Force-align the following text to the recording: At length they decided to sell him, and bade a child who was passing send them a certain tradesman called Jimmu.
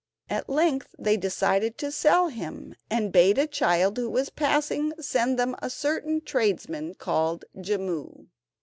At 0.31 0.49
length 0.49 0.95
they 0.97 1.15
decided 1.15 1.77
to 1.77 1.91
sell 1.91 2.29
him, 2.29 2.73
and 2.89 3.11
bade 3.11 3.37
a 3.37 3.45
child 3.45 3.97
who 3.97 4.09
was 4.09 4.31
passing 4.31 4.93
send 4.99 5.37
them 5.37 5.55
a 5.61 5.69
certain 5.69 6.21
tradesman 6.21 6.95
called 6.95 7.45
Jimmu. 7.57 8.25